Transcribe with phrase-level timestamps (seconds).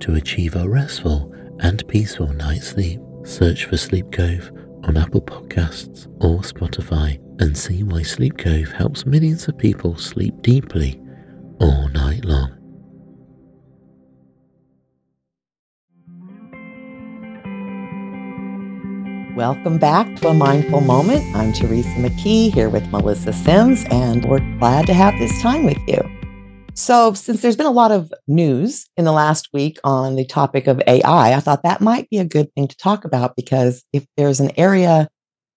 [0.00, 3.00] to achieve a restful and peaceful night's sleep.
[3.24, 4.50] Search for Sleep Cove
[4.84, 10.40] on Apple Podcasts or Spotify and see why Sleep Cove helps millions of people sleep
[10.42, 11.00] deeply
[11.60, 12.56] all night long.
[19.36, 21.24] Welcome back to a mindful moment.
[21.34, 25.78] I'm Teresa McKee here with Melissa Sims, and we're glad to have this time with
[25.86, 26.19] you.
[26.80, 30.66] So, since there's been a lot of news in the last week on the topic
[30.66, 34.06] of AI, I thought that might be a good thing to talk about because if
[34.16, 35.06] there's an area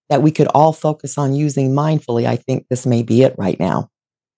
[0.09, 3.57] that we could all focus on using mindfully, I think this may be it right
[3.57, 3.87] now.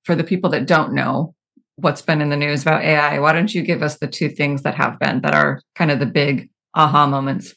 [0.04, 1.34] For the people that don't know
[1.78, 4.62] what's been in the news about AI, why don't you give us the two things
[4.62, 7.56] that have been that are kind of the big aha moments?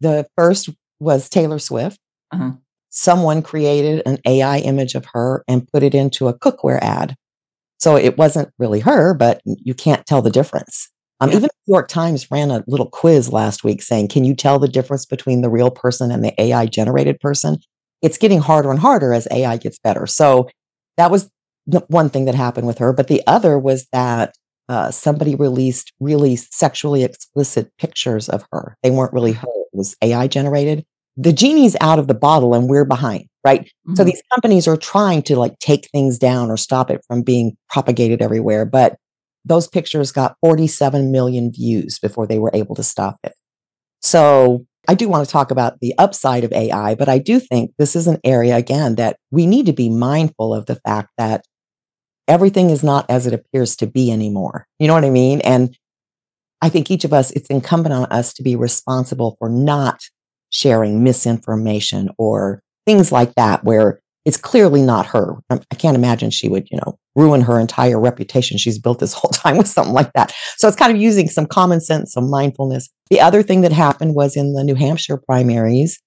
[0.00, 2.00] The first was Taylor Swift.
[2.32, 2.50] Uh-huh.
[2.90, 7.14] Someone created an AI image of her and put it into a cookware ad.
[7.78, 10.88] So it wasn't really her, but you can't tell the difference.
[11.20, 11.36] Um, yeah.
[11.36, 14.58] Even the New York Times ran a little quiz last week saying, Can you tell
[14.58, 17.58] the difference between the real person and the AI generated person?
[18.02, 20.06] It's getting harder and harder as AI gets better.
[20.06, 20.48] So
[20.96, 21.30] that was
[21.88, 22.92] one thing that happened with her.
[22.92, 24.34] But the other was that
[24.68, 28.76] uh, somebody released really sexually explicit pictures of her.
[28.82, 30.84] They weren't really her, it was AI generated.
[31.16, 33.62] The genie's out of the bottle and we're behind, right?
[33.62, 33.94] Mm-hmm.
[33.94, 37.56] So these companies are trying to like take things down or stop it from being
[37.70, 38.64] propagated everywhere.
[38.64, 38.96] But
[39.44, 43.34] those pictures got 47 million views before they were able to stop it.
[44.00, 47.72] So I do want to talk about the upside of AI, but I do think
[47.78, 51.44] this is an area, again, that we need to be mindful of the fact that
[52.28, 54.66] everything is not as it appears to be anymore.
[54.78, 55.40] You know what I mean?
[55.42, 55.76] And
[56.60, 60.02] I think each of us, it's incumbent on us to be responsible for not
[60.54, 65.34] sharing misinformation or things like that, where it's clearly not her.
[65.50, 69.30] I can't imagine she would, you know, ruin her entire reputation she's built this whole
[69.30, 70.32] time with something like that.
[70.56, 72.88] So it's kind of using some common sense, some mindfulness.
[73.10, 76.00] The other thing that happened was in the New Hampshire primaries,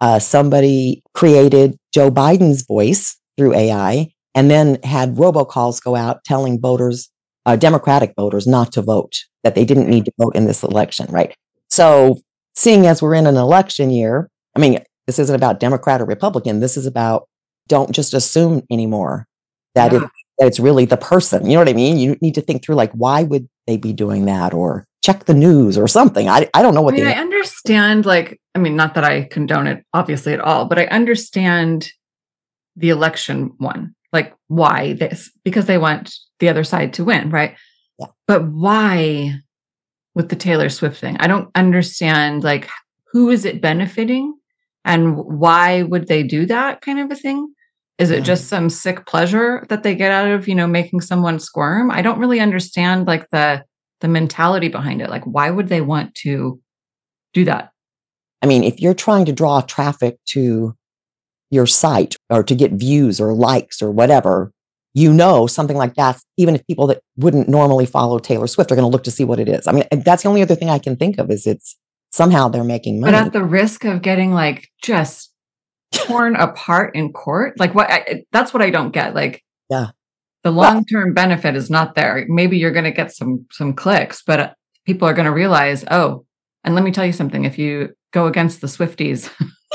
[0.00, 6.60] uh, somebody created Joe Biden's voice through AI and then had robocalls go out telling
[6.60, 7.10] voters,
[7.46, 11.06] uh, Democratic voters, not to vote, that they didn't need to vote in this election,
[11.10, 11.34] right?
[11.70, 12.18] So,
[12.54, 16.60] seeing as we're in an election year, I mean, this isn't about Democrat or Republican.
[16.60, 17.28] This is about
[17.68, 19.26] don't just assume anymore
[19.74, 19.98] that, yeah.
[19.98, 21.46] it, that it's really the person.
[21.46, 21.98] You know what I mean?
[21.98, 24.54] You need to think through like, why would they be doing that?
[24.54, 26.28] Or check the news or something.
[26.28, 29.24] I, I don't know what I mean, I understand, like, I mean, not that I
[29.24, 31.90] condone it obviously at all, but I understand
[32.76, 37.56] the election one like why this because they want the other side to win right
[37.98, 38.06] yeah.
[38.26, 39.34] but why
[40.14, 41.16] with the taylor swift thing.
[41.18, 42.68] I don't understand like
[43.12, 44.34] who is it benefiting
[44.84, 47.52] and why would they do that kind of a thing?
[47.98, 51.38] Is it just some sick pleasure that they get out of you know making someone
[51.38, 51.90] squirm?
[51.90, 53.64] I don't really understand like the
[54.00, 55.10] the mentality behind it.
[55.10, 56.60] Like why would they want to
[57.32, 57.70] do that?
[58.42, 60.76] I mean if you're trying to draw traffic to
[61.50, 64.52] your site or to get views or likes or whatever,
[64.94, 68.76] you know something like that, even if people that wouldn't normally follow Taylor Swift are
[68.76, 69.66] going to look to see what it is.
[69.66, 71.76] I mean, that's the only other thing I can think of is it's
[72.12, 73.12] somehow they're making money.
[73.12, 75.32] But at the risk of getting like just
[75.92, 79.14] torn apart in court, like what I, that's what I don't get.
[79.14, 79.88] Like, yeah,
[80.44, 82.24] the long term well, benefit is not there.
[82.28, 84.54] Maybe you're going to get some some clicks, but uh,
[84.86, 86.24] people are going to realize, oh,
[86.62, 89.28] and let me tell you something: if you go against the Swifties.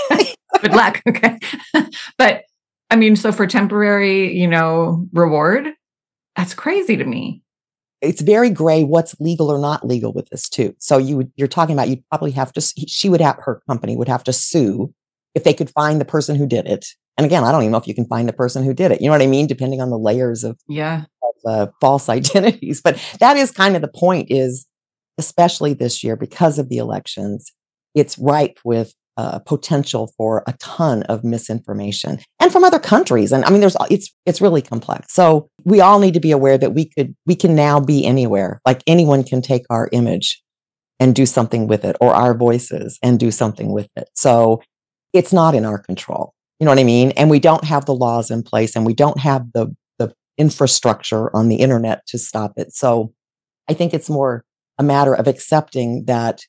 [0.61, 1.01] good luck.
[1.07, 1.37] Okay.
[2.17, 2.43] but
[2.89, 5.67] I mean, so for temporary, you know, reward,
[6.35, 7.43] that's crazy to me.
[8.01, 10.73] It's very gray what's legal or not legal with this too.
[10.79, 13.97] So you would, you're talking about you'd probably have to she would have her company
[13.97, 14.93] would have to sue
[15.35, 16.87] if they could find the person who did it.
[17.17, 19.01] And again, I don't even know if you can find the person who did it.
[19.01, 19.47] You know what I mean?
[19.47, 22.81] Depending on the layers of yeah of, uh, false identities.
[22.81, 24.27] But that is kind of the point.
[24.31, 24.65] Is
[25.17, 27.51] especially this year because of the elections
[27.95, 33.33] it's ripe with uh, potential for a ton of misinformation and from other countries.
[33.33, 35.13] And I mean, there's it's it's really complex.
[35.13, 38.61] So we all need to be aware that we could we can now be anywhere.
[38.65, 40.41] Like anyone can take our image
[41.01, 44.07] and do something with it, or our voices and do something with it.
[44.13, 44.61] So
[45.11, 46.33] it's not in our control.
[46.61, 47.11] You know what I mean?
[47.11, 51.35] And we don't have the laws in place, and we don't have the the infrastructure
[51.35, 52.73] on the internet to stop it.
[52.73, 53.11] So
[53.67, 54.45] I think it's more
[54.77, 56.39] a matter of accepting that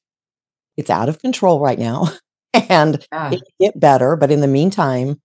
[0.76, 2.06] it's out of control right now
[2.54, 3.32] and yeah.
[3.32, 4.16] it get better.
[4.16, 5.20] But in the meantime,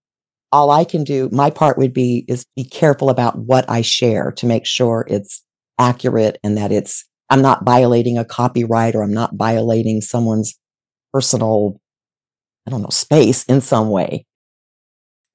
[0.51, 4.31] all I can do, my part would be is be careful about what I share
[4.33, 5.43] to make sure it's
[5.79, 10.57] accurate and that it's I'm not violating a copyright or I'm not violating someone's
[11.11, 11.81] personal,
[12.67, 14.25] I don't know, space in some way.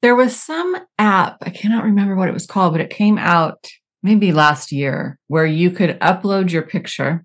[0.03, 3.67] There was some app, I cannot remember what it was called, but it came out
[4.03, 7.25] maybe last year where you could upload your picture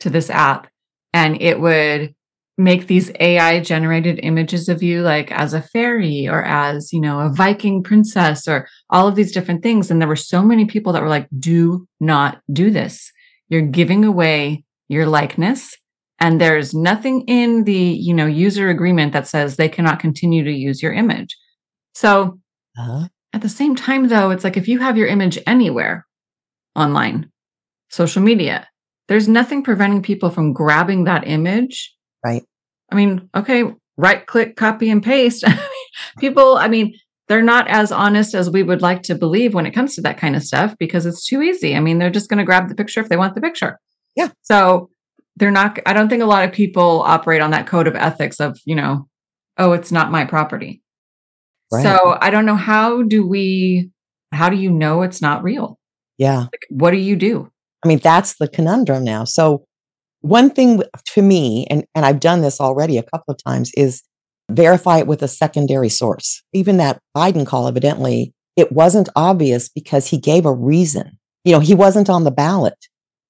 [0.00, 0.68] to this app
[1.12, 2.14] and it would
[2.58, 7.20] make these AI generated images of you, like as a fairy or as, you know,
[7.20, 9.90] a Viking princess or all of these different things.
[9.90, 13.12] And there were so many people that were like, do not do this.
[13.48, 15.76] You're giving away your likeness.
[16.18, 20.52] And there's nothing in the, you know, user agreement that says they cannot continue to
[20.52, 21.36] use your image.
[21.94, 22.40] So
[22.76, 23.06] uh-huh.
[23.32, 26.08] at the same time, though, it's like if you have your image anywhere
[26.74, 27.30] online,
[27.88, 28.68] social media,
[29.06, 31.94] there's nothing preventing people from grabbing that image
[32.28, 32.44] Right.
[32.90, 33.64] I mean, okay,
[33.96, 35.44] right click, copy and paste.
[36.18, 36.94] People, I mean,
[37.28, 40.18] they're not as honest as we would like to believe when it comes to that
[40.18, 41.76] kind of stuff because it's too easy.
[41.76, 43.78] I mean, they're just going to grab the picture if they want the picture.
[44.16, 44.28] Yeah.
[44.42, 44.90] So
[45.36, 48.40] they're not, I don't think a lot of people operate on that code of ethics
[48.40, 49.08] of, you know,
[49.58, 50.82] oh, it's not my property.
[51.70, 51.82] Right.
[51.82, 52.56] So I don't know.
[52.56, 53.90] How do we,
[54.32, 55.78] how do you know it's not real?
[56.16, 56.40] Yeah.
[56.40, 57.50] Like, what do you do?
[57.84, 59.24] I mean, that's the conundrum now.
[59.24, 59.67] So
[60.28, 60.82] one thing
[61.14, 64.02] to me, and, and I've done this already a couple of times, is
[64.50, 66.42] verify it with a secondary source.
[66.52, 71.18] Even that Biden call, evidently, it wasn't obvious because he gave a reason.
[71.44, 72.86] You know, he wasn't on the ballot.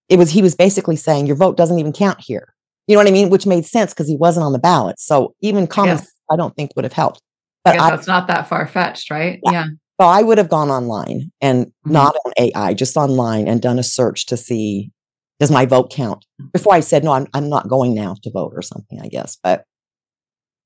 [0.09, 2.55] It was, he was basically saying, your vote doesn't even count here.
[2.87, 3.29] You know what I mean?
[3.29, 4.99] Which made sense because he wasn't on the ballot.
[4.99, 7.21] So even comments, I, I don't think would have helped.
[7.65, 9.41] But I, that's not that far fetched, right?
[9.45, 9.53] Yeah.
[9.53, 9.67] yeah.
[10.00, 11.93] So I would have gone online and mm-hmm.
[11.93, 14.91] not on AI, just online and done a search to see
[15.40, 16.25] does my vote count?
[16.40, 16.49] Mm-hmm.
[16.52, 19.37] Before I said, no, I'm, I'm not going now to vote or something, I guess.
[19.43, 19.64] But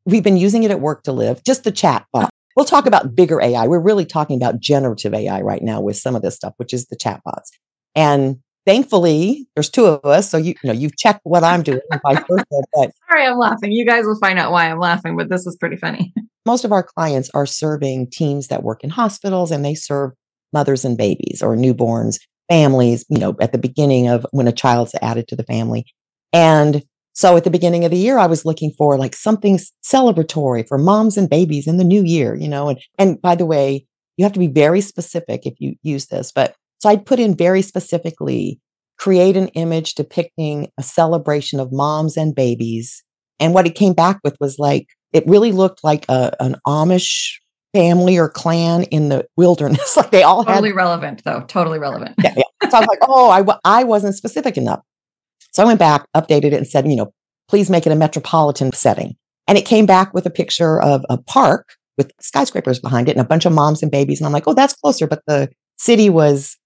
[0.04, 2.24] we've been using it at work to live, just the chat bot.
[2.24, 2.30] Uh-huh.
[2.56, 3.66] We'll talk about bigger AI.
[3.66, 6.86] We're really talking about generative AI right now with some of this stuff, which is
[6.86, 7.50] the chat bots.
[7.94, 10.30] And thankfully, there's two of us.
[10.30, 12.44] So you, you know, you've checked what I'm doing vice versa.
[12.74, 13.72] But sorry, I'm laughing.
[13.72, 16.12] You guys will find out why I'm laughing, but this is pretty funny.
[16.44, 20.12] Most of our clients are serving teams that work in hospitals and they serve
[20.52, 22.18] mothers and babies or newborns
[22.48, 25.84] families, you know, at the beginning of when a child's added to the family.
[26.32, 30.66] And so at the beginning of the year, I was looking for like something celebratory
[30.66, 33.86] for moms and babies in the new year, you know, and, and by the way,
[34.16, 37.36] you have to be very specific if you use this, but so I'd put in
[37.36, 38.60] very specifically
[38.98, 43.02] create an image depicting a celebration of moms and babies.
[43.40, 47.38] And what it came back with was like, it really looked like a, an Amish
[47.72, 49.96] family or clan in the wilderness.
[49.96, 51.44] like they all totally had, relevant, though.
[51.48, 52.14] Totally relevant.
[52.22, 52.70] yeah, yeah.
[52.70, 54.80] So I was like, oh, I, I wasn't specific enough.
[55.52, 57.12] So I went back, updated it, and said, you know,
[57.48, 59.16] please make it a metropolitan setting.
[59.48, 63.20] And it came back with a picture of a park with skyscrapers behind it and
[63.20, 64.20] a bunch of moms and babies.
[64.20, 65.06] And I'm like, oh, that's closer.
[65.06, 66.56] But the city was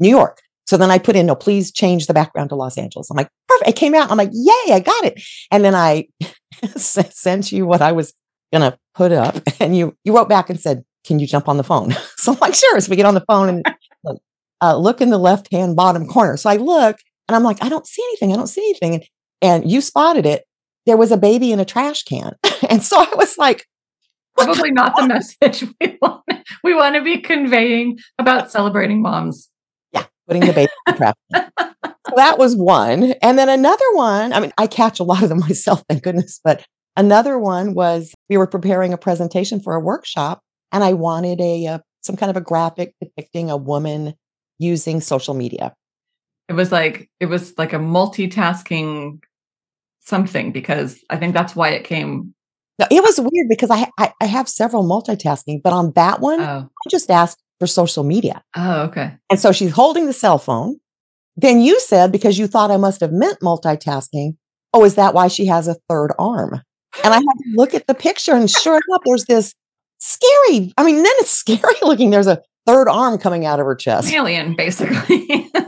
[0.00, 0.40] New York.
[0.66, 3.10] So then I put in, no, please change the background to Los Angeles.
[3.10, 3.70] I'm like, perfect.
[3.70, 4.10] It came out.
[4.10, 5.22] I'm like, yay, I got it.
[5.50, 6.08] And then I
[6.76, 8.14] sent you what I was
[8.60, 9.36] to put up.
[9.60, 11.92] And you, you wrote back and said, can you jump on the phone?
[12.16, 12.80] so I'm like, sure.
[12.80, 13.66] So we get on the phone and
[14.60, 16.36] uh, look in the left hand bottom corner.
[16.36, 16.96] So I look
[17.28, 18.32] and I'm like, I don't see anything.
[18.32, 18.94] I don't see anything.
[18.94, 19.04] And,
[19.40, 20.44] and you spotted it.
[20.86, 22.34] There was a baby in a trash can.
[22.68, 23.66] and so I was like,
[24.36, 26.24] probably not the message we want.
[26.64, 29.48] We want to be conveying about celebrating moms.
[29.92, 31.14] Yeah, putting the baby in the trash.
[31.32, 33.12] so that was one.
[33.22, 36.40] And then another one, I mean, I catch a lot of them myself, thank goodness,
[36.42, 36.64] but
[36.96, 40.40] Another one was we were preparing a presentation for a workshop
[40.72, 44.14] and I wanted a, a, some kind of a graphic depicting a woman
[44.58, 45.74] using social media.
[46.48, 49.20] It was like it was like a multitasking
[50.00, 52.34] something because I think that's why it came.
[52.78, 56.40] No, it was weird because I, I, I have several multitasking, but on that one,
[56.40, 56.68] oh.
[56.68, 58.42] I just asked for social media.
[58.56, 59.16] Oh, okay.
[59.30, 60.78] And so she's holding the cell phone.
[61.36, 64.36] Then you said because you thought I must have meant multitasking.
[64.74, 66.60] Oh, is that why she has a third arm?
[67.04, 69.54] And I had to look at the picture, and sure enough, there's this
[69.98, 70.72] scary.
[70.76, 72.10] I mean, then it's scary looking.
[72.10, 74.12] There's a third arm coming out of her chest.
[74.12, 75.50] Alien, basically.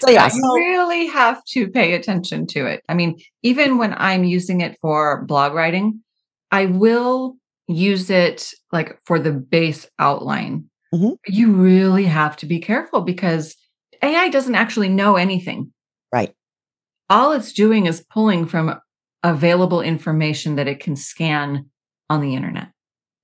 [0.00, 2.82] So yeah, you really have to pay attention to it.
[2.88, 6.02] I mean, even when I'm using it for blog writing,
[6.50, 7.36] I will
[7.66, 10.68] use it like for the base outline.
[10.94, 11.14] Mm-hmm.
[11.26, 13.56] You really have to be careful because
[14.02, 15.72] AI doesn't actually know anything.
[16.12, 16.34] Right.
[17.08, 18.78] All it's doing is pulling from
[19.26, 21.68] available information that it can scan
[22.08, 22.68] on the internet.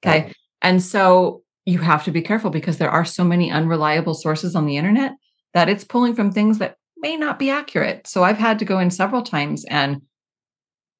[0.05, 0.25] Okay.
[0.25, 0.37] Right.
[0.61, 4.67] And so you have to be careful because there are so many unreliable sources on
[4.67, 5.13] the internet
[5.55, 8.07] that it's pulling from things that may not be accurate.
[8.09, 10.03] So I've had to go in several times and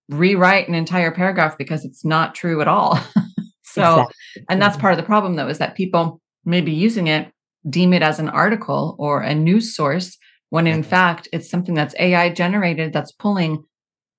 [0.09, 2.97] rewrite an entire paragraph because it's not true at all.
[3.63, 4.45] so, exactly.
[4.51, 4.83] and that's mm-hmm.
[4.83, 7.33] part of the problem though, is that people may be using it,
[7.69, 10.17] deem it as an article or a news source,
[10.51, 13.65] when in fact it's something that's AI generated that's pulling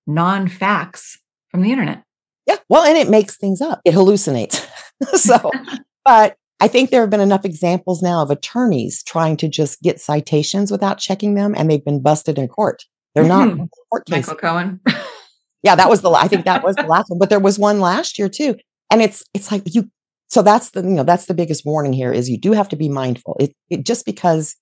[0.07, 1.19] non facts
[1.49, 2.03] from the internet.
[2.47, 2.57] Yeah.
[2.69, 4.67] Well, and it makes things up, it hallucinates.
[5.13, 5.51] so,
[6.05, 9.99] but I think there have been enough examples now of attorneys trying to just get
[9.99, 12.83] citations without checking them, and they've been busted in court.
[13.15, 13.65] They're not mm-hmm.
[13.91, 14.27] court cases.
[14.27, 14.79] Michael Cohen.
[15.63, 16.09] yeah, that was the.
[16.09, 18.55] I think that was the last one, but there was one last year too,
[18.91, 19.89] and it's it's like you.
[20.29, 22.75] So that's the you know that's the biggest warning here is you do have to
[22.75, 23.35] be mindful.
[23.39, 24.55] It, it just because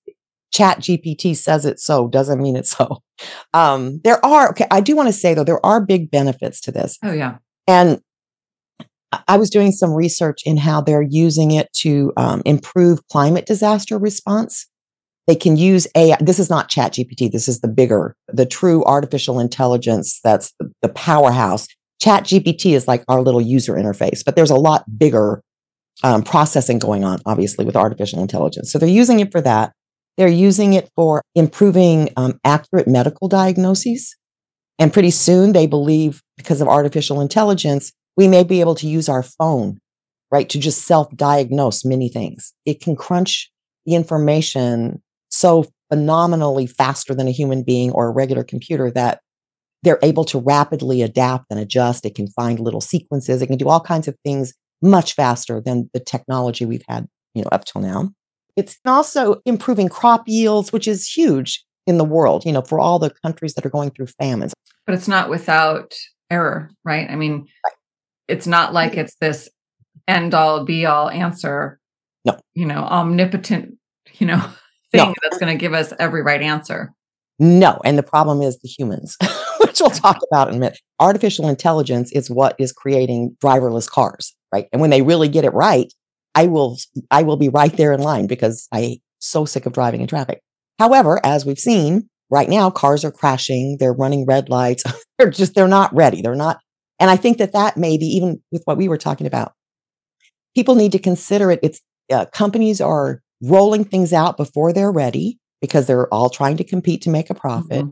[0.52, 3.02] Chat GPT says it so doesn't mean it's so.
[3.54, 4.66] Um, there are okay.
[4.72, 6.98] I do want to say though there are big benefits to this.
[7.04, 7.36] Oh yeah,
[7.68, 8.00] and
[9.28, 13.98] I was doing some research in how they're using it to um, improve climate disaster
[13.98, 14.66] response.
[15.28, 16.16] They can use AI.
[16.20, 17.30] This is not Chat GPT.
[17.30, 20.18] This is the bigger, the true artificial intelligence.
[20.24, 21.68] That's the, the powerhouse.
[22.00, 25.42] Chat GPT is like our little user interface, but there's a lot bigger
[26.02, 28.72] um, processing going on, obviously, with artificial intelligence.
[28.72, 29.72] So they're using it for that.
[30.16, 34.16] They're using it for improving um, accurate medical diagnoses.
[34.78, 39.08] And pretty soon they believe because of artificial intelligence, we may be able to use
[39.08, 39.78] our phone,
[40.30, 42.52] right, to just self diagnose many things.
[42.66, 43.50] It can crunch
[43.86, 49.20] the information so phenomenally faster than a human being or a regular computer that
[49.82, 52.06] they're able to rapidly adapt and adjust.
[52.06, 53.42] It can find little sequences.
[53.42, 57.42] It can do all kinds of things much faster than the technology we've had, you
[57.42, 58.10] know, up till now.
[58.56, 62.98] It's also improving crop yields, which is huge in the world, you know, for all
[62.98, 64.54] the countries that are going through famines.
[64.86, 65.94] But it's not without
[66.30, 67.08] error, right?
[67.08, 67.74] I mean, right.
[68.28, 69.00] it's not like mm-hmm.
[69.00, 69.48] it's this
[70.08, 71.78] end all be all answer.
[72.24, 72.38] No.
[72.54, 73.76] You know, omnipotent,
[74.14, 74.38] you know,
[74.92, 75.14] thing no.
[75.22, 76.92] that's going to give us every right answer.
[77.38, 77.80] No.
[77.84, 79.16] And the problem is the humans,
[79.60, 80.78] which we'll talk about in a minute.
[81.00, 84.68] Artificial intelligence is what is creating driverless cars, right?
[84.72, 85.92] And when they really get it right,
[86.34, 86.78] I will
[87.10, 90.40] I will be right there in line because I so sick of driving in traffic.
[90.78, 94.84] However, as we've seen, right now cars are crashing, they're running red lights.
[95.18, 96.22] they're just they're not ready.
[96.22, 96.60] They're not
[96.98, 99.52] and I think that that maybe even with what we were talking about.
[100.54, 101.60] People need to consider it.
[101.62, 101.80] It's
[102.12, 107.02] uh, companies are rolling things out before they're ready because they're all trying to compete
[107.02, 107.84] to make a profit.
[107.84, 107.90] Mm-hmm.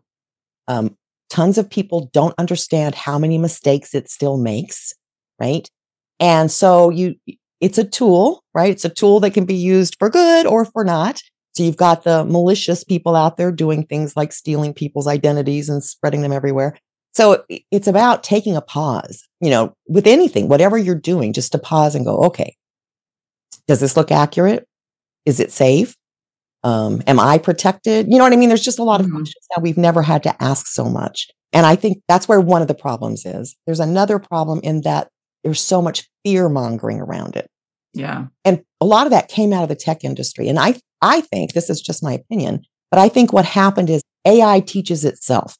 [0.68, 0.96] Um,
[1.30, 4.92] tons of people don't understand how many mistakes it still makes,
[5.40, 5.68] right?
[6.18, 7.14] And so you
[7.60, 8.70] it's a tool, right?
[8.70, 11.22] It's a tool that can be used for good or for not.
[11.52, 15.82] So you've got the malicious people out there doing things like stealing people's identities and
[15.84, 16.78] spreading them everywhere.
[17.12, 21.58] So it's about taking a pause, you know, with anything, whatever you're doing, just to
[21.58, 22.56] pause and go, okay,
[23.66, 24.66] does this look accurate?
[25.26, 25.96] Is it safe?
[26.62, 28.06] Um, am I protected?
[28.08, 28.48] You know what I mean?
[28.48, 29.16] There's just a lot of mm-hmm.
[29.16, 31.28] questions that we've never had to ask so much.
[31.52, 33.56] And I think that's where one of the problems is.
[33.66, 35.08] There's another problem in that
[35.44, 37.48] there's so much fear mongering around it.
[37.92, 38.26] Yeah.
[38.44, 40.48] And a lot of that came out of the tech industry.
[40.48, 44.02] And I, I think this is just my opinion, but I think what happened is
[44.24, 45.56] AI teaches itself.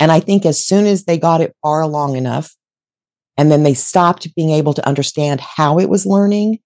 [0.00, 2.54] And I think as soon as they got it far along enough,
[3.36, 6.58] and then they stopped being able to understand how it was learning,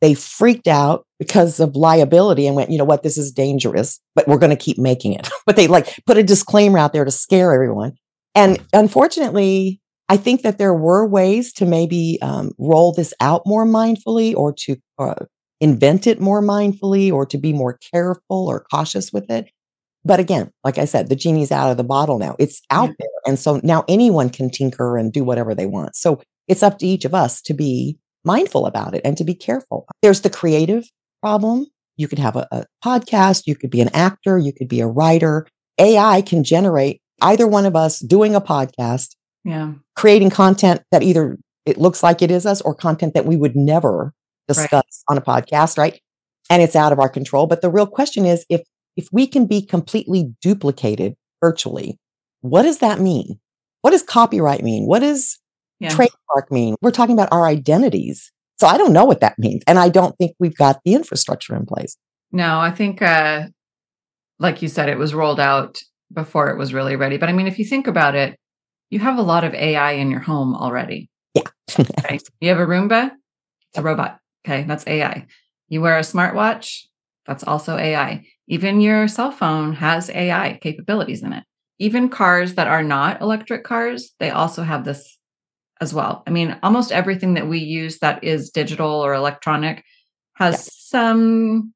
[0.00, 4.26] they freaked out because of liability and went, you know what, this is dangerous, but
[4.26, 5.28] we're going to keep making it.
[5.46, 7.92] but they like put a disclaimer out there to scare everyone.
[8.34, 9.80] And unfortunately,
[10.12, 14.52] I think that there were ways to maybe um, roll this out more mindfully or
[14.58, 15.24] to uh,
[15.58, 19.50] invent it more mindfully or to be more careful or cautious with it.
[20.04, 22.36] But again, like I said, the genie's out of the bottle now.
[22.38, 22.94] It's out yeah.
[22.98, 23.08] there.
[23.26, 25.96] And so now anyone can tinker and do whatever they want.
[25.96, 29.34] So it's up to each of us to be mindful about it and to be
[29.34, 29.86] careful.
[30.02, 30.84] There's the creative
[31.22, 31.68] problem.
[31.96, 34.86] You could have a, a podcast, you could be an actor, you could be a
[34.86, 35.46] writer.
[35.78, 39.72] AI can generate either one of us doing a podcast yeah.
[39.96, 43.56] Creating content that either it looks like it is us or content that we would
[43.56, 44.12] never
[44.48, 44.84] discuss right.
[45.08, 46.00] on a podcast, right?
[46.50, 47.46] And it's out of our control.
[47.46, 48.62] But the real question is if
[48.96, 51.98] if we can be completely duplicated virtually,
[52.40, 53.40] what does that mean?
[53.80, 54.86] What does copyright mean?
[54.86, 55.38] What does
[55.80, 55.88] yeah.
[55.88, 56.76] trademark mean?
[56.82, 58.30] We're talking about our identities.
[58.58, 59.62] So I don't know what that means.
[59.66, 61.96] And I don't think we've got the infrastructure in place.
[62.30, 63.46] No, I think uh
[64.38, 65.82] like you said, it was rolled out
[66.12, 67.16] before it was really ready.
[67.16, 68.36] But I mean, if you think about it,
[68.92, 71.08] you have a lot of AI in your home already.
[71.34, 71.48] Yeah.
[71.80, 72.20] okay.
[72.42, 73.10] You have a Roomba,
[73.70, 74.18] it's a robot.
[74.46, 74.64] Okay.
[74.64, 75.26] That's AI.
[75.68, 76.82] You wear a smartwatch,
[77.26, 78.26] that's also AI.
[78.48, 81.44] Even your cell phone has AI capabilities in it.
[81.78, 85.18] Even cars that are not electric cars, they also have this
[85.80, 86.22] as well.
[86.26, 89.84] I mean, almost everything that we use that is digital or electronic
[90.34, 91.00] has yeah.
[91.00, 91.72] some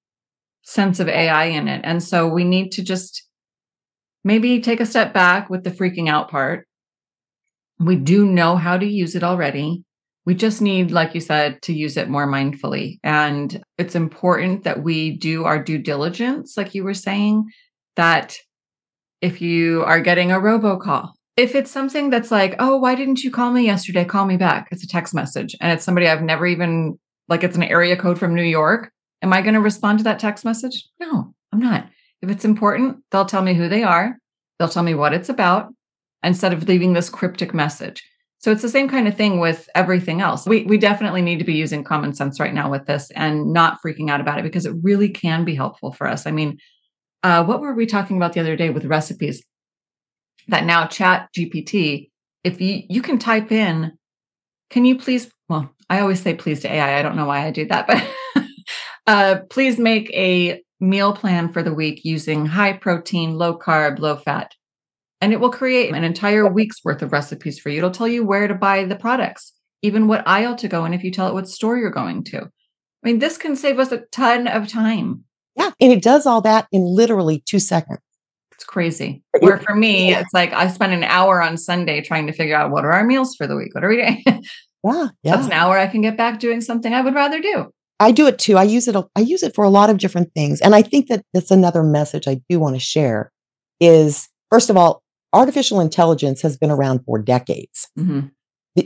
[0.62, 1.80] sense of AI in it.
[1.82, 3.23] And so we need to just
[4.23, 6.65] maybe take a step back with the freaking out part.
[7.78, 9.83] We do know how to use it already.
[10.25, 12.99] We just need, like you said, to use it more mindfully.
[13.04, 17.45] And it's important that we do our due diligence, like you were saying,
[17.95, 18.37] that
[19.21, 23.30] if you are getting a robocall, if it's something that's like, oh, why didn't you
[23.30, 24.04] call me yesterday?
[24.04, 24.68] Call me back.
[24.71, 28.18] It's a text message and it's somebody I've never even, like, it's an area code
[28.18, 28.90] from New York.
[29.23, 30.88] Am I going to respond to that text message?
[30.99, 31.88] No, I'm not.
[32.23, 34.16] If it's important, they'll tell me who they are,
[34.59, 35.73] they'll tell me what it's about
[36.26, 38.02] instead of leaving this cryptic message.
[38.38, 40.47] So it's the same kind of thing with everything else.
[40.47, 43.78] We we definitely need to be using common sense right now with this and not
[43.83, 46.26] freaking out about it because it really can be helpful for us.
[46.26, 46.59] I mean,
[47.23, 49.42] uh, what were we talking about the other day with recipes?
[50.49, 52.11] That now Chat GPT,
[52.45, 53.92] if you you can type in,
[54.68, 55.30] can you please?
[55.49, 56.99] Well, I always say please to AI.
[56.99, 58.45] I don't know why I do that, but
[59.06, 64.16] uh, please make a meal plan for the week using high protein, low carb, low
[64.16, 64.52] fat
[65.20, 67.78] and it will create an entire week's worth of recipes for you.
[67.78, 71.02] It'll tell you where to buy the products, even what aisle to go in if
[71.02, 72.42] you tell it what store you're going to.
[72.42, 72.49] I
[73.02, 75.25] mean, this can save us a ton of time.
[75.54, 75.70] Yeah.
[75.80, 78.00] And it does all that in literally two seconds.
[78.52, 79.23] It's crazy.
[79.38, 80.20] Where for me, yeah.
[80.20, 83.04] it's like I spend an hour on Sunday trying to figure out what are our
[83.04, 83.75] meals for the week?
[83.75, 84.25] What are we doing?
[84.85, 85.08] Yeah.
[85.25, 85.35] yeah.
[85.35, 87.73] That's an hour I can get back doing something I would rather do.
[87.99, 88.56] I do it too.
[88.56, 88.94] I use it.
[89.16, 90.61] I use it for a lot of different things.
[90.61, 93.32] And I think that that's another message I do want to share
[93.80, 95.02] is first of all,
[95.37, 97.88] artificial intelligence has been around for decades.
[97.99, 98.28] Mm-hmm.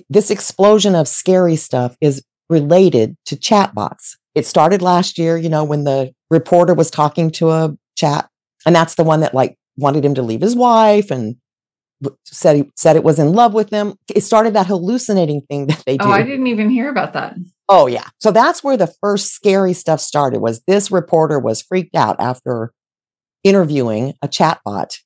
[0.09, 4.17] this explosion of scary stuff is related to chatbots.
[4.35, 8.29] It started last year, you know, when the reporter was talking to a chat,
[8.67, 11.37] and that's the one that like wanted him to leave his wife and
[12.25, 13.95] said he said it was in love with him.
[14.15, 16.07] It started that hallucinating thing that they do.
[16.07, 17.37] Oh, I didn't even hear about that.
[17.69, 18.09] Oh yeah.
[18.19, 22.73] So that's where the first scary stuff started was this reporter was freaked out after
[23.45, 24.99] interviewing a chatbot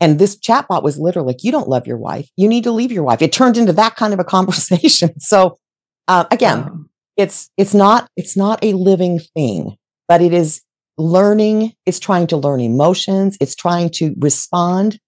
[0.00, 2.28] and this chatbot was literally like, you don't love your wife.
[2.36, 3.22] You need to leave your wife.
[3.22, 5.18] It turned into that kind of a conversation.
[5.20, 5.58] So
[6.06, 10.62] uh, again, it's, it's not, it's not a living thing, but it is
[10.96, 11.72] learning.
[11.84, 13.36] It's trying to learn emotions.
[13.40, 14.98] It's trying to respond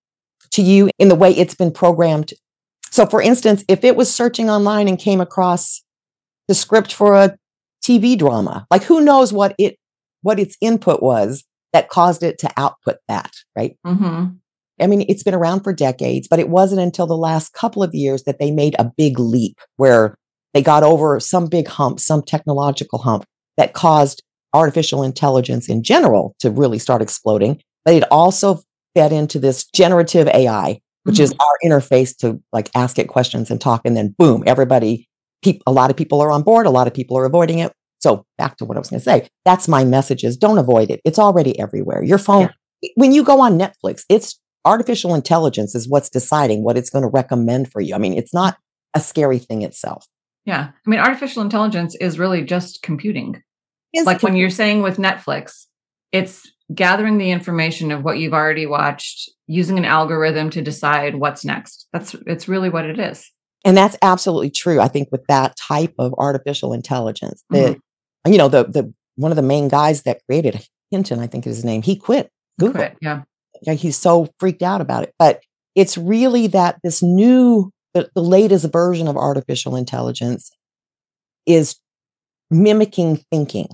[0.52, 2.32] to you in the way it's been programmed.
[2.90, 5.82] So for instance, if it was searching online and came across
[6.48, 7.36] the script for a
[7.84, 9.76] TV drama, like who knows what it,
[10.22, 13.76] what its input was that caused it to output that, right?
[13.86, 14.26] Mm-hmm.
[14.80, 17.94] I mean, it's been around for decades, but it wasn't until the last couple of
[17.94, 20.16] years that they made a big leap where
[20.54, 23.24] they got over some big hump, some technological hump
[23.56, 27.60] that caused artificial intelligence in general to really start exploding.
[27.84, 28.60] But it also
[28.94, 31.22] fed into this generative AI, which mm-hmm.
[31.22, 33.82] is our interface to like ask it questions and talk.
[33.84, 35.08] And then boom, everybody,
[35.44, 36.66] pe- a lot of people are on board.
[36.66, 37.72] A lot of people are avoiding it.
[38.00, 39.28] So back to what I was going to say.
[39.44, 41.00] That's my message is don't avoid it.
[41.04, 42.02] It's already everywhere.
[42.02, 42.50] Your phone,
[42.82, 42.90] yeah.
[42.96, 47.08] when you go on Netflix, it's artificial intelligence is what's deciding what it's going to
[47.08, 47.94] recommend for you.
[47.94, 48.58] I mean, it's not
[48.94, 50.06] a scary thing itself.
[50.44, 50.70] Yeah.
[50.86, 53.42] I mean, artificial intelligence is really just computing.
[53.92, 55.66] It's like when you're saying with Netflix,
[56.12, 61.44] it's gathering the information of what you've already watched, using an algorithm to decide what's
[61.44, 61.88] next.
[61.92, 63.30] That's it's really what it is.
[63.64, 64.80] And that's absolutely true.
[64.80, 68.32] I think with that type of artificial intelligence, that mm-hmm.
[68.32, 71.56] you know, the the one of the main guys that created Hinton, I think is
[71.56, 72.74] his name, he quit Google.
[72.74, 73.22] Quit, yeah
[73.66, 75.14] he's so freaked out about it.
[75.18, 75.42] But
[75.74, 80.50] it's really that this new, the, the latest version of artificial intelligence
[81.46, 81.76] is
[82.50, 83.68] mimicking thinking,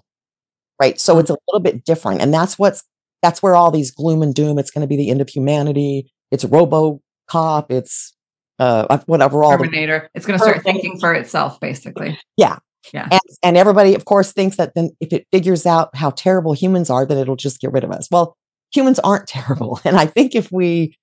[0.81, 1.01] right?
[1.01, 2.21] So it's a little bit different.
[2.21, 2.85] And that's what's,
[3.23, 6.11] that's where all these gloom and doom, it's going to be the end of humanity.
[6.31, 7.73] It's Robo Cop.
[7.73, 8.15] It's
[8.59, 9.43] uh, whatever.
[9.43, 10.11] All Terminator.
[10.13, 12.19] The, it's going to start thinking for itself, basically.
[12.37, 12.59] Yeah.
[12.93, 13.09] Yeah.
[13.11, 16.89] And, and, everybody, of course, thinks that then if it figures out how terrible humans
[16.89, 18.07] are, then it'll just get rid of us.
[18.13, 18.37] Well,
[18.73, 19.81] humans aren't terrible.
[19.85, 20.97] And I think if we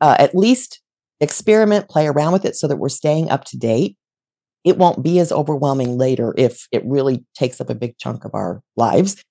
[0.00, 0.80] uh, at least
[1.20, 3.96] experiment, play around with it so that we're staying up to date,
[4.64, 8.34] it won't be as overwhelming later if it really takes up a big chunk of
[8.34, 9.22] our lives.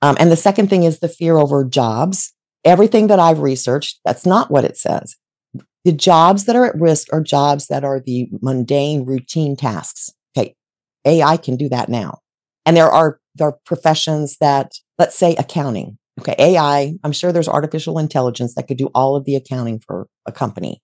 [0.00, 2.32] Um, and the second thing is the fear over jobs.
[2.64, 5.16] Everything that I've researched, that's not what it says.
[5.84, 10.10] The jobs that are at risk are jobs that are the mundane, routine tasks.
[10.36, 10.54] Okay.
[11.04, 12.20] AI can do that now.
[12.64, 17.48] And there are, there are professions that, let's say accounting okay, AI, I'm sure there's
[17.48, 20.80] artificial intelligence that could do all of the accounting for a company.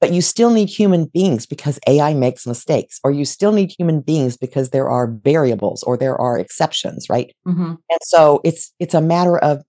[0.00, 4.00] But you still need human beings because AI makes mistakes, or you still need human
[4.00, 7.34] beings because there are variables or there are exceptions, right?
[7.46, 7.74] Mm-hmm.
[7.90, 9.62] And so it's it's a matter of,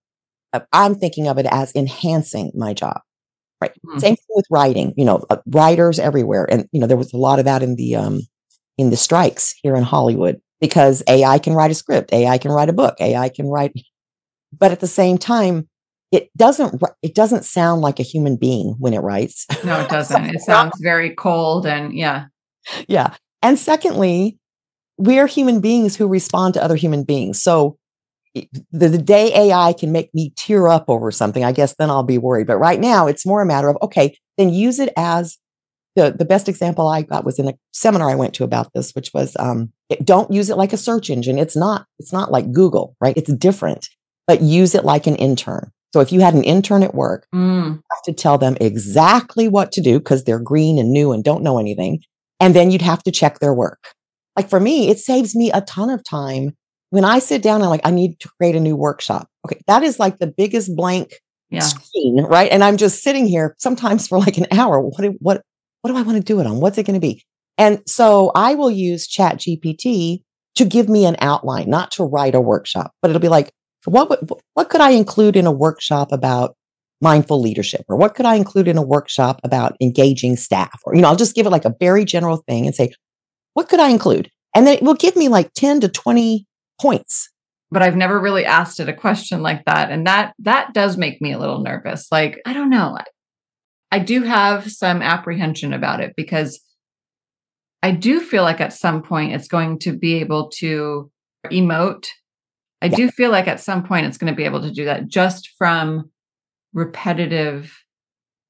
[0.53, 3.01] of, I'm thinking of it as enhancing my job,
[3.59, 3.71] right?
[3.71, 3.97] Mm-hmm.
[3.97, 4.93] Same thing with writing.
[4.97, 7.75] You know, uh, writers everywhere, and you know there was a lot of that in
[7.75, 8.21] the um
[8.77, 12.69] in the strikes here in Hollywood because AI can write a script, AI can write
[12.69, 13.73] a book, AI can write,
[14.57, 15.67] but at the same time,
[16.11, 19.45] it doesn't it doesn't sound like a human being when it writes.
[19.63, 20.25] No, it doesn't.
[20.35, 22.25] it sounds very cold and yeah.
[22.87, 23.15] Yeah.
[23.41, 24.37] And secondly,
[24.97, 27.41] we're human beings who respond to other human beings.
[27.41, 27.77] So
[28.33, 32.03] the, the day AI can make me tear up over something, I guess then I'll
[32.03, 32.47] be worried.
[32.47, 35.37] But right now, it's more a matter of okay, then use it as
[35.95, 38.91] the the best example I got was in a seminar I went to about this,
[38.91, 41.39] which was um, it, don't use it like a search engine.
[41.39, 43.17] It's not it's not like Google, right?
[43.17, 43.89] It's different,
[44.29, 45.71] but use it like an intern.
[45.91, 47.65] So if you had an intern at work, mm.
[47.65, 51.23] you have to tell them exactly what to do because they're green and new and
[51.23, 52.01] don't know anything.
[52.39, 53.95] And then you'd have to check their work.
[54.37, 56.55] Like for me, it saves me a ton of time
[56.91, 59.27] when I sit down and like, I need to create a new workshop.
[59.47, 59.59] Okay.
[59.65, 61.15] That is like the biggest blank
[61.49, 61.61] yeah.
[61.61, 62.51] screen, right?
[62.51, 64.79] And I'm just sitting here sometimes for like an hour.
[64.79, 65.41] What, what,
[65.81, 66.59] what do I want to do it on?
[66.59, 67.23] What's it going to be?
[67.57, 70.19] And so I will use Chat GPT
[70.53, 73.51] to give me an outline, not to write a workshop, but it'll be like,
[73.85, 76.55] what would, what could I include in a workshop about
[77.01, 77.85] mindful leadership?
[77.87, 80.79] Or what could I include in a workshop about engaging staff?
[80.83, 82.91] Or you know I'll just give it like a very general thing and say
[83.53, 84.29] what could I include?
[84.55, 86.45] And then it will give me like 10 to 20
[86.79, 87.29] points.
[87.71, 89.91] But I've never really asked it a question like that.
[89.91, 92.07] And that that does make me a little nervous.
[92.11, 92.97] Like I don't know.
[93.91, 96.59] I do have some apprehension about it because
[97.81, 101.09] I do feel like at some point it's going to be able to
[101.45, 102.07] emote
[102.81, 102.95] I yeah.
[102.95, 105.49] do feel like at some point it's going to be able to do that just
[105.57, 106.09] from
[106.73, 107.83] repetitive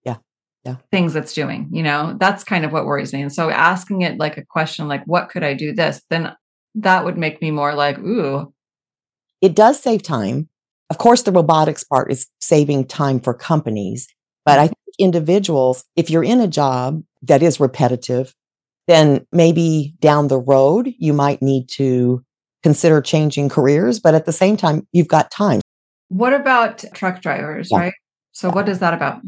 [0.04, 0.18] yeah
[0.66, 0.76] yeah.
[0.92, 2.16] things it's doing you know?
[2.20, 3.22] That's kind of what worries me.
[3.22, 6.02] And so asking it like a question like what could i do this?
[6.10, 6.36] then
[6.76, 8.54] that would make me more like ooh.
[9.42, 10.50] It does save time.
[10.90, 14.08] Of course the robotics part is saving time for companies
[14.46, 14.74] but i mm-hmm.
[14.74, 18.34] think individuals if you're in a job that is repetitive
[18.88, 22.24] then maybe down the road you might need to
[22.64, 25.62] consider changing careers, but at the same time, you've got time.
[26.10, 27.80] What about truck drivers, yeah.
[27.80, 27.94] right?
[28.32, 29.22] So, what is that about?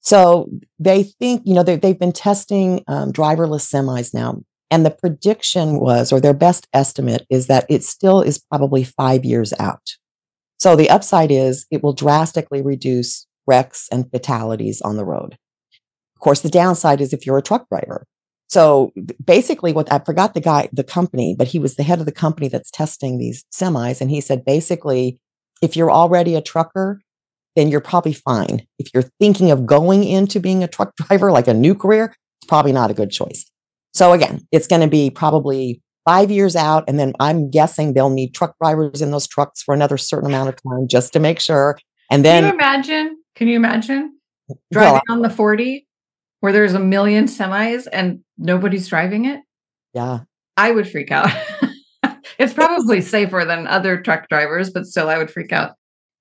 [0.00, 4.42] So, they think, you know, they've been testing um, driverless semis now.
[4.72, 9.24] And the prediction was, or their best estimate is that it still is probably five
[9.24, 9.82] years out.
[10.58, 15.36] So, the upside is it will drastically reduce wrecks and fatalities on the road.
[16.14, 18.06] Of course, the downside is if you're a truck driver,
[18.50, 18.92] so
[19.24, 22.12] basically, what I forgot the guy, the company, but he was the head of the
[22.12, 24.00] company that's testing these semis.
[24.00, 25.20] And he said basically,
[25.62, 27.00] if you're already a trucker,
[27.54, 28.66] then you're probably fine.
[28.80, 32.48] If you're thinking of going into being a truck driver, like a new career, it's
[32.48, 33.48] probably not a good choice.
[33.94, 36.82] So again, it's going to be probably five years out.
[36.88, 40.48] And then I'm guessing they'll need truck drivers in those trucks for another certain amount
[40.48, 41.78] of time just to make sure.
[42.10, 43.18] And then can you imagine?
[43.36, 44.18] Can you imagine
[44.72, 45.86] driving well, on the 40
[46.40, 49.40] where there's a million semis and nobody's driving it,
[49.94, 50.20] yeah,
[50.56, 51.30] I would freak out.
[52.38, 55.72] it's probably safer than other truck drivers, but still, I would freak out.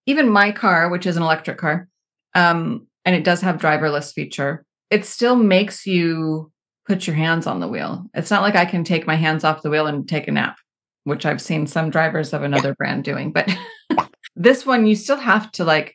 [0.06, 1.88] Even my car, which is an electric car,
[2.36, 6.52] um, and it does have driverless feature, it still makes you
[6.88, 8.06] put your hands on the wheel.
[8.14, 10.58] It's not like I can take my hands off the wheel and take a nap,
[11.04, 12.76] which I've seen some drivers of another yeah.
[12.78, 13.32] brand doing.
[13.32, 13.50] But
[14.36, 15.94] this one, you still have to like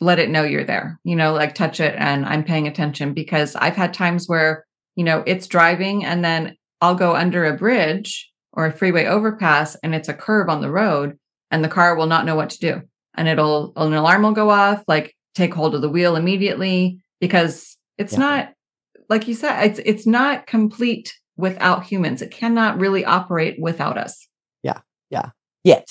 [0.00, 3.56] let it know you're there, you know, like touch it and I'm paying attention because
[3.56, 8.30] I've had times where, you know, it's driving and then I'll go under a bridge
[8.52, 11.18] or a freeway overpass and it's a curve on the road
[11.50, 12.82] and the car will not know what to do.
[13.14, 17.76] And it'll, an alarm will go off, like take hold of the wheel immediately because
[17.96, 18.18] it's yeah.
[18.18, 18.52] not,
[19.08, 22.20] like you said, it's, it's not complete without humans.
[22.20, 24.26] It cannot really operate without us.
[24.62, 24.80] Yeah.
[25.08, 25.30] Yeah.
[25.64, 25.88] Yet.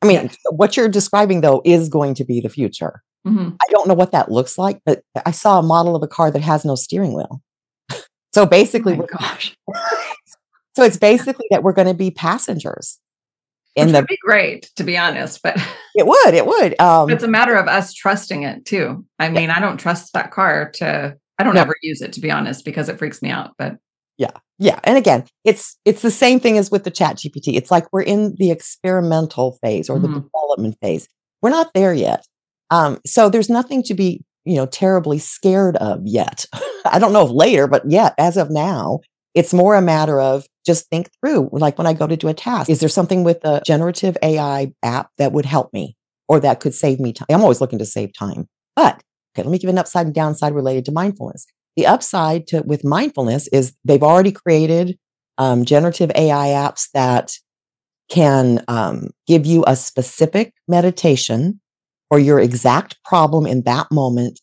[0.00, 3.02] I mean, what you're describing though is going to be the future.
[3.28, 3.48] Mm-hmm.
[3.60, 6.30] I don't know what that looks like, but I saw a model of a car
[6.30, 7.42] that has no steering wheel.
[8.34, 9.56] so basically, oh gosh.
[10.76, 12.98] so it's basically that we're going to be passengers.
[13.76, 15.56] In Which the, would be great, to be honest, but
[15.94, 16.80] it would, it would.
[16.80, 19.04] Um, it's a matter of us trusting it too.
[19.18, 19.56] I mean, yeah.
[19.56, 21.16] I don't trust that car to.
[21.38, 21.60] I don't no.
[21.60, 23.52] ever use it to be honest because it freaks me out.
[23.56, 23.78] But
[24.16, 27.56] yeah, yeah, and again, it's it's the same thing as with the Chat GPT.
[27.56, 30.14] It's like we're in the experimental phase or mm-hmm.
[30.14, 31.08] the development phase.
[31.40, 32.26] We're not there yet.
[32.70, 36.44] Um, so there's nothing to be, you know, terribly scared of yet.
[36.84, 39.00] I don't know if later, but yet as of now,
[39.34, 41.48] it's more a matter of just think through.
[41.52, 44.72] Like when I go to do a task, is there something with the generative AI
[44.82, 45.96] app that would help me?
[46.28, 47.26] or that could save me time.
[47.30, 48.46] I'm always looking to save time.
[48.76, 49.02] But
[49.34, 51.46] okay, let me give an upside and downside related to mindfulness.
[51.76, 54.98] The upside to with mindfulness is they've already created
[55.38, 57.32] um, generative AI apps that
[58.10, 61.60] can um, give you a specific meditation
[62.10, 64.40] or your exact problem in that moment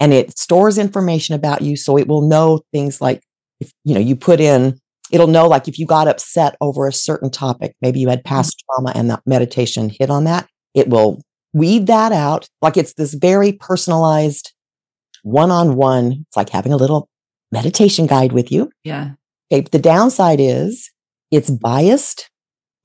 [0.00, 3.22] and it stores information about you so it will know things like
[3.60, 4.78] if you know you put in
[5.10, 8.34] it'll know like if you got upset over a certain topic maybe you had mm-hmm.
[8.34, 11.20] past trauma and that meditation hit on that it will
[11.54, 12.48] weed that out.
[12.60, 14.52] Like it's this very personalized
[15.22, 17.08] one-on-one it's like having a little
[17.50, 18.70] meditation guide with you.
[18.82, 19.12] Yeah.
[19.50, 20.90] Okay the downside is
[21.30, 22.28] it's biased.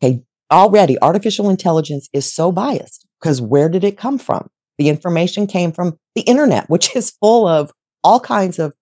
[0.01, 4.49] Okay already artificial intelligence is so biased because where did it come from?
[4.77, 7.71] The information came from the internet which is full of
[8.03, 8.73] all kinds of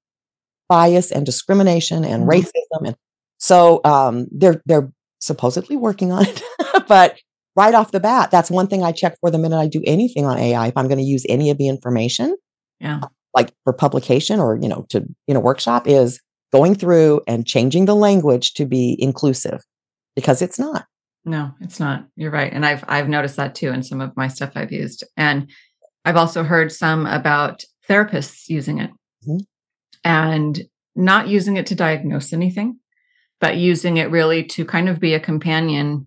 [0.69, 2.31] bias and discrimination and mm-hmm.
[2.31, 2.95] racism and
[3.37, 6.41] so um, they're they're supposedly working on it
[6.87, 7.17] but
[7.55, 10.25] right off the bat that's one thing i check for the minute i do anything
[10.25, 12.35] on ai if i'm going to use any of the information
[12.79, 12.99] yeah.
[13.35, 16.19] like for publication or you know to in a workshop is
[16.51, 19.63] going through and changing the language to be inclusive
[20.15, 20.85] because it's not
[21.27, 22.07] no it's not.
[22.15, 22.51] You're right.
[22.51, 25.03] And i've i've noticed that too in some of my stuff i've used.
[25.15, 25.51] And
[26.05, 28.91] i've also heard some about therapists using it.
[29.27, 29.43] Mm-hmm.
[30.03, 30.61] and
[30.95, 32.79] not using it to diagnose anything
[33.39, 36.05] but using it really to kind of be a companion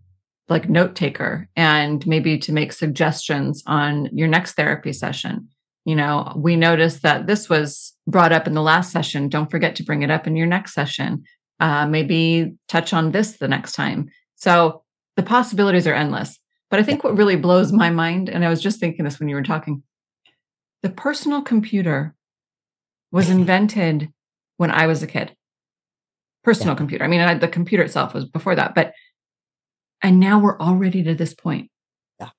[0.49, 5.49] like note taker and maybe to make suggestions on your next therapy session.
[5.85, 9.29] You know we noticed that this was brought up in the last session.
[9.29, 11.25] Don't forget to bring it up in your next session.
[11.59, 14.09] Uh, maybe touch on this the next time.
[14.37, 14.83] So
[15.21, 16.39] the possibilities are endless
[16.71, 19.29] but i think what really blows my mind and i was just thinking this when
[19.29, 19.83] you were talking
[20.83, 22.15] the personal computer
[23.13, 24.11] was invented
[24.57, 25.37] when i was a kid
[26.43, 26.79] personal yeah.
[26.79, 28.95] computer i mean I, the computer itself was before that but
[30.03, 31.71] and now we're already to this point
[32.19, 32.31] yeah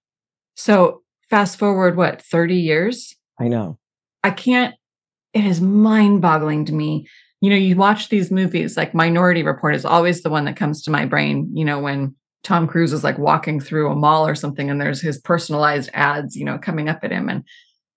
[0.55, 3.79] so fast forward what 30 years I know.
[4.23, 4.75] I can't,
[5.33, 7.07] it is mind boggling to me.
[7.41, 10.83] You know, you watch these movies like Minority Report is always the one that comes
[10.83, 14.35] to my brain, you know, when Tom Cruise is like walking through a mall or
[14.35, 17.29] something and there's his personalized ads, you know, coming up at him.
[17.29, 17.43] And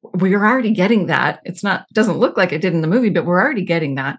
[0.02, 1.40] we're already getting that.
[1.44, 4.18] It's not, doesn't look like it did in the movie, but we're already getting that.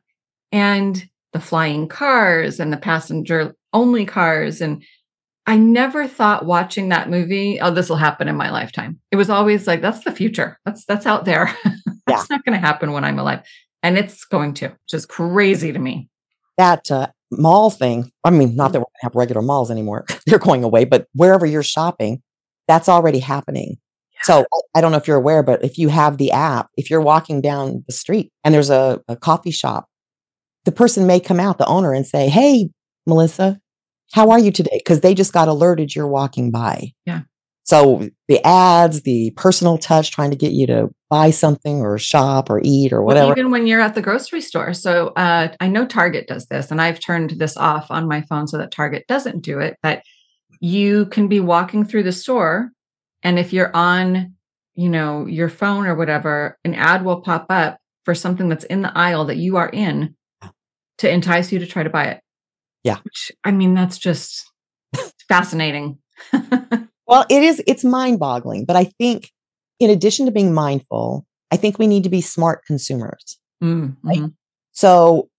[0.51, 4.83] And the flying cars and the passenger only cars and
[5.47, 8.99] I never thought watching that movie, oh, this will happen in my lifetime.
[9.11, 10.59] It was always like, that's the future.
[10.65, 11.55] That's that's out there.
[12.07, 12.35] that's yeah.
[12.35, 13.43] not going to happen when I'm alive.
[13.83, 16.09] And it's going to, which is crazy to me.
[16.57, 18.81] That uh, mall thing, I mean, not that mm-hmm.
[18.81, 20.05] we're going to have regular malls anymore.
[20.25, 22.21] They're going away, but wherever you're shopping,
[22.67, 23.77] that's already happening.
[24.13, 24.19] Yeah.
[24.23, 27.01] So I don't know if you're aware, but if you have the app, if you're
[27.01, 29.87] walking down the street and there's a, a coffee shop,
[30.63, 32.69] the person may come out, the owner, and say, Hey,
[33.05, 33.59] Melissa,
[34.13, 34.77] how are you today?
[34.77, 36.93] Because they just got alerted you're walking by.
[37.05, 37.21] Yeah.
[37.65, 42.51] So the ads, the personal touch, trying to get you to buy something or shop
[42.51, 43.29] or eat or whatever.
[43.29, 44.73] Well, even when you're at the grocery store.
[44.73, 48.47] So uh, I know Target does this, and I've turned this off on my phone
[48.47, 49.77] so that Target doesn't do it.
[49.81, 50.03] But
[50.59, 52.69] you can be walking through the store,
[53.23, 54.35] and if you're on,
[54.75, 58.83] you know, your phone or whatever, an ad will pop up for something that's in
[58.83, 60.15] the aisle that you are in
[60.99, 62.21] to entice you to try to buy it.
[62.83, 62.97] Yeah.
[63.03, 64.45] Which, I mean, that's just
[65.27, 65.97] fascinating.
[67.07, 68.65] well, it is, it's mind boggling.
[68.65, 69.31] But I think
[69.79, 73.39] in addition to being mindful, I think we need to be smart consumers.
[73.63, 74.07] Mm-hmm.
[74.07, 74.31] Right?
[74.71, 75.29] So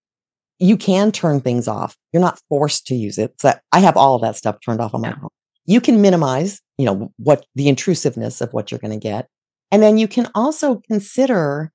[0.59, 1.97] you can turn things off.
[2.13, 3.35] You're not forced to use it.
[3.41, 5.17] So I have all of that stuff turned off on my yeah.
[5.17, 5.31] phone.
[5.67, 9.29] You can minimize, you know, what the intrusiveness of what you're going to get.
[9.73, 11.73] And then you can also consider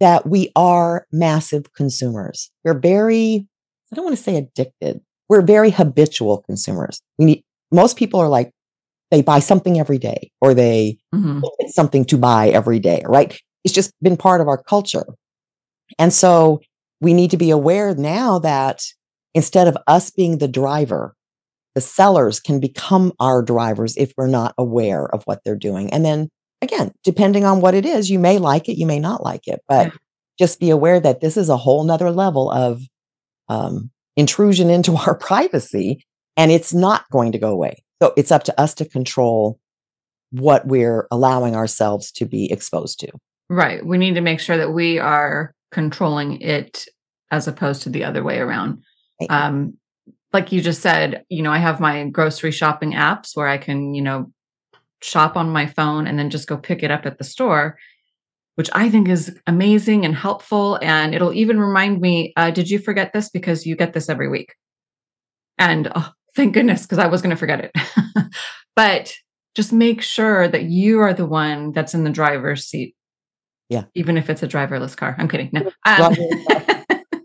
[0.00, 2.50] that we are massive consumers.
[2.64, 3.46] We're very
[3.92, 5.00] I don't want to say addicted.
[5.28, 7.02] We're very habitual consumers.
[7.18, 8.52] We need, most people are like,
[9.10, 11.40] they buy something every day or they mm-hmm.
[11.60, 13.40] get something to buy every day, right?
[13.64, 15.04] It's just been part of our culture.
[15.98, 16.60] And so
[17.00, 18.82] we need to be aware now that
[19.34, 21.14] instead of us being the driver,
[21.74, 25.92] the sellers can become our drivers if we're not aware of what they're doing.
[25.92, 26.28] And then
[26.62, 29.60] again, depending on what it is, you may like it, you may not like it,
[29.68, 29.92] but yeah.
[30.38, 32.82] just be aware that this is a whole nother level of
[33.48, 36.04] um, intrusion into our privacy
[36.36, 37.82] and it's not going to go away.
[38.00, 39.58] So it's up to us to control
[40.30, 43.10] what we're allowing ourselves to be exposed to.
[43.48, 43.84] Right.
[43.84, 46.86] We need to make sure that we are controlling it
[47.30, 48.82] as opposed to the other way around.
[49.28, 49.76] Um,
[50.32, 53.94] like you just said, you know, I have my grocery shopping apps where I can,
[53.94, 54.32] you know,
[55.02, 57.76] shop on my phone and then just go pick it up at the store
[58.60, 60.78] which I think is amazing and helpful.
[60.82, 63.30] And it'll even remind me, uh, did you forget this?
[63.30, 64.54] Because you get this every week.
[65.56, 67.72] And oh, thank goodness, because I was going to forget it.
[68.76, 69.14] but
[69.54, 72.94] just make sure that you are the one that's in the driver's seat.
[73.68, 73.84] Yeah.
[73.94, 75.14] Even if it's a driverless car.
[75.18, 75.50] I'm kidding.
[75.52, 75.70] No.
[75.86, 76.14] Um,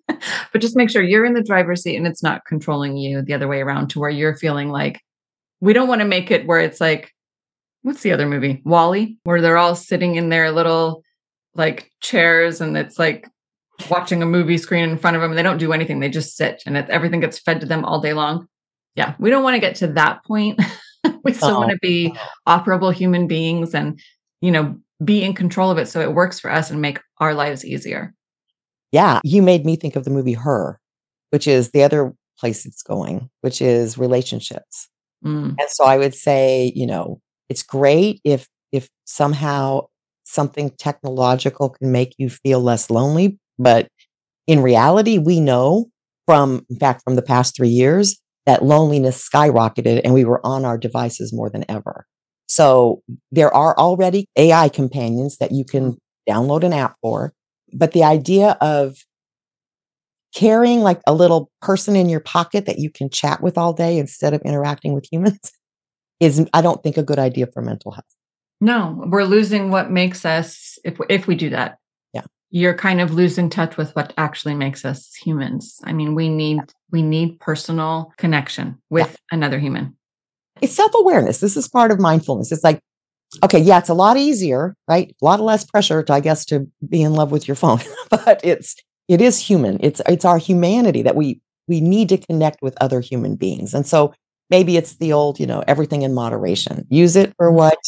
[0.52, 3.34] but just make sure you're in the driver's seat and it's not controlling you the
[3.34, 5.02] other way around to where you're feeling like
[5.60, 7.12] we don't want to make it where it's like,
[7.82, 8.62] what's the other movie?
[8.66, 11.04] WALL-E, where they're all sitting in their little
[11.56, 13.28] like chairs and it's like
[13.90, 16.00] watching a movie screen in front of them and they don't do anything.
[16.00, 18.48] They just sit and everything gets fed to them all day long.
[18.96, 19.16] Yeah.
[19.20, 20.60] We don't want to get to that point.
[21.24, 21.60] we still oh.
[21.60, 22.16] want to be
[22.48, 24.00] operable human beings and,
[24.42, 27.34] you know, be in control of it so it works for us and make our
[27.34, 28.14] lives easier.
[28.92, 29.20] Yeah.
[29.24, 30.80] You made me think of the movie Her,
[31.32, 34.90] which is the other place it's going, which is relationships.
[35.24, 35.56] Mm.
[35.60, 39.88] And so I would say, you know, it's great if if somehow
[40.24, 43.88] something technological can make you feel less lonely, but
[44.48, 45.88] in reality, we know
[46.26, 50.66] from in fact from the past 3 years that loneliness skyrocketed and we were on
[50.66, 52.06] our devices more than ever.
[52.48, 55.98] So there are already AI companions that you can
[56.30, 57.34] download an app for.
[57.74, 58.98] But the idea of
[60.36, 63.98] carrying like a little person in your pocket that you can chat with all day
[63.98, 65.52] instead of interacting with humans
[66.20, 68.06] is, I don't think, a good idea for mental health.
[68.62, 71.78] No, we're losing what makes us, if, if we do that.
[72.56, 75.82] You're kind of losing touch with what actually makes us humans.
[75.84, 79.36] I mean, we need, we need personal connection with yeah.
[79.36, 79.98] another human.
[80.62, 81.42] It's self awareness.
[81.42, 82.54] This is part of mindfulness.
[82.54, 82.80] It's like,
[83.44, 85.14] okay, yeah, it's a lot easier, right?
[85.22, 88.40] A lot less pressure to, I guess, to be in love with your phone, but
[88.42, 88.78] it's,
[89.10, 89.78] it is human.
[89.82, 93.74] It's, it's our humanity that we, we need to connect with other human beings.
[93.74, 94.14] And so
[94.50, 96.88] maybe it's the old, you know, everything in moderation.
[96.90, 97.58] Use it for mm-hmm.
[97.58, 97.80] what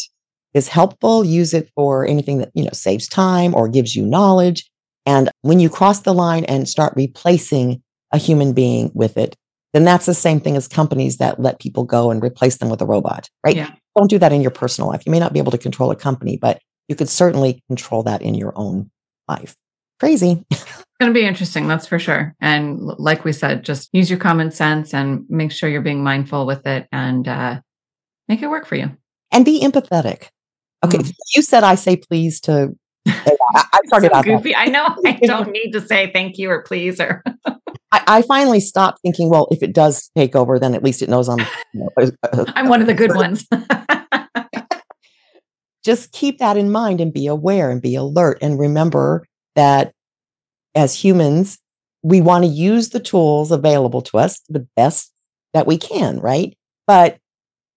[0.53, 1.23] is helpful.
[1.23, 4.69] Use it for anything that, you know, saves time or gives you knowledge.
[5.05, 7.81] And when you cross the line and start replacing
[8.11, 9.35] a human being with it,
[9.73, 12.81] then that's the same thing as companies that let people go and replace them with
[12.81, 13.55] a robot, right?
[13.55, 13.71] Yeah.
[13.95, 15.03] Don't do that in your personal life.
[15.05, 18.21] You may not be able to control a company, but you could certainly control that
[18.21, 18.89] in your own
[19.27, 19.55] life.
[19.99, 20.45] Crazy.
[20.51, 22.35] it's going to be interesting, that's for sure.
[22.39, 26.45] And like we said, just use your common sense and make sure you're being mindful
[26.45, 27.59] with it and uh,
[28.27, 28.95] make it work for you.
[29.31, 30.29] And be empathetic.
[30.87, 31.13] Okay, mm.
[31.35, 32.69] you said I say please to.
[33.07, 34.55] I, started so goofy.
[34.55, 37.23] I know I don't need to say thank you or please or.
[37.89, 41.07] I, I, finally stopped thinking, well, if it does take over, then at least it
[41.07, 41.39] knows I'm.
[41.73, 43.47] You know, uh, I'm one of the good ones.
[45.85, 49.93] Just keep that in mind and be aware and be alert and remember that
[50.75, 51.59] as humans,
[52.03, 55.13] we want to use the tools available to us the best
[55.53, 56.57] that we can, right?
[56.87, 57.19] But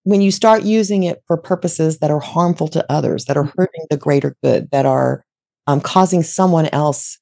[0.04, 3.60] when you start using it for purposes that are harmful to others, that are mm-hmm.
[3.60, 5.24] hurting the greater good, that are
[5.66, 7.18] um, causing someone else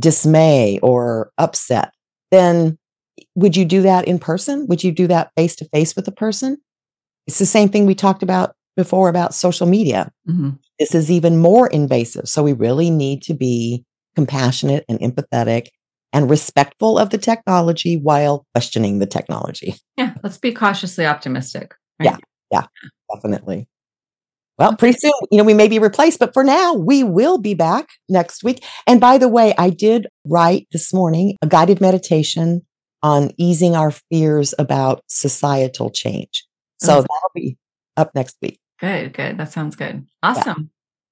[0.00, 1.92] dismay or upset,
[2.30, 2.78] then
[3.34, 4.66] would you do that in person?
[4.68, 6.58] Would you do that face to face with a person?
[7.26, 10.10] It's the same thing we talked about before about social media.
[10.28, 10.50] Mm-hmm.
[10.78, 12.28] This is even more invasive.
[12.28, 15.68] So we really need to be compassionate and empathetic
[16.12, 19.74] and respectful of the technology while questioning the technology.
[19.96, 21.74] Yeah, let's be cautiously optimistic.
[21.98, 22.10] Right?
[22.10, 22.16] Yeah,
[22.50, 22.66] yeah,
[23.14, 23.68] definitely.
[24.58, 27.54] Well, pretty soon, you know, we may be replaced, but for now, we will be
[27.54, 28.64] back next week.
[28.88, 32.66] And by the way, I did write this morning a guided meditation
[33.00, 36.44] on easing our fears about societal change.
[36.80, 37.56] So that'll be
[37.96, 38.58] up next week.
[38.80, 39.38] Good, good.
[39.38, 40.04] That sounds good.
[40.24, 40.56] Awesome.
[40.58, 40.64] Yeah.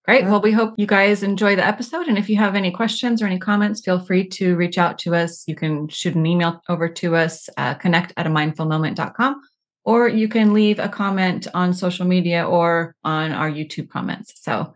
[0.07, 0.25] Great.
[0.25, 2.07] Well, we hope you guys enjoy the episode.
[2.07, 5.17] And if you have any questions or any comments, feel free to reach out to
[5.17, 5.47] us.
[5.49, 9.41] You can shoot an email over to us, uh, connect at a mindful mindfulmoment.com
[9.87, 14.35] or you can leave a comment on social media or on our YouTube comments.
[14.37, 14.75] So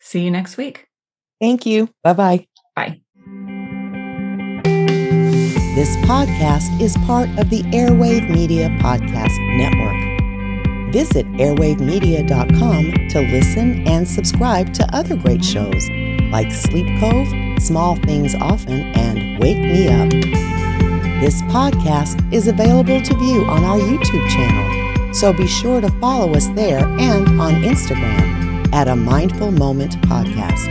[0.00, 0.86] see you next week.
[1.40, 1.90] Thank you.
[2.04, 2.46] Bye-bye.
[2.74, 3.00] Bye.
[5.74, 10.06] This podcast is part of the Airwave Media Podcast Network.
[10.92, 15.90] Visit airwavemedia.com to listen and subscribe to other great shows
[16.30, 17.28] like Sleep Cove,
[17.60, 20.55] Small Things Often, and Wake Me Up.
[21.20, 26.34] This podcast is available to view on our YouTube channel, so be sure to follow
[26.34, 30.66] us there and on Instagram at A Mindful Moment Podcast.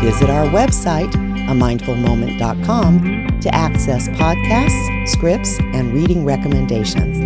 [0.00, 1.10] Visit our website,
[1.48, 7.18] amindfulmoment.com, to access podcasts, scripts, and reading recommendations.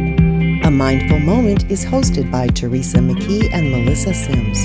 [0.64, 4.64] A Mindful Moment is hosted by Teresa McKee and Melissa Sims.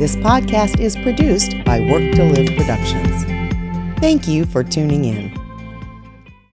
[0.00, 3.24] This podcast is produced by Work to Live Productions.
[4.00, 5.39] Thank you for tuning in.